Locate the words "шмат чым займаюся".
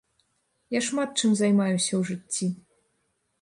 0.87-1.93